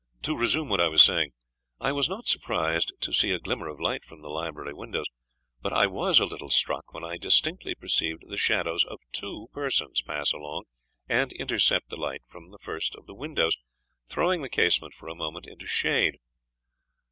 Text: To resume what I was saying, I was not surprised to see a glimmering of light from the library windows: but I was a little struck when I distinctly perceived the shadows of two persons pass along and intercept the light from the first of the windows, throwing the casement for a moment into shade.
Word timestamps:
To 0.23 0.35
resume 0.35 0.67
what 0.67 0.81
I 0.81 0.87
was 0.87 1.03
saying, 1.03 1.29
I 1.79 1.91
was 1.91 2.09
not 2.09 2.25
surprised 2.25 2.91
to 3.01 3.13
see 3.13 3.29
a 3.29 3.37
glimmering 3.39 3.71
of 3.75 3.79
light 3.79 4.03
from 4.03 4.23
the 4.23 4.29
library 4.31 4.73
windows: 4.73 5.05
but 5.61 5.71
I 5.73 5.85
was 5.85 6.19
a 6.19 6.25
little 6.25 6.49
struck 6.49 6.91
when 6.91 7.03
I 7.03 7.17
distinctly 7.17 7.75
perceived 7.75 8.23
the 8.27 8.35
shadows 8.35 8.83
of 8.83 9.01
two 9.11 9.49
persons 9.53 10.01
pass 10.01 10.33
along 10.33 10.63
and 11.07 11.31
intercept 11.33 11.89
the 11.91 11.97
light 12.01 12.23
from 12.27 12.49
the 12.49 12.57
first 12.57 12.95
of 12.95 13.05
the 13.05 13.13
windows, 13.13 13.57
throwing 14.07 14.41
the 14.41 14.49
casement 14.49 14.95
for 14.95 15.07
a 15.07 15.13
moment 15.13 15.45
into 15.45 15.67
shade. 15.67 16.17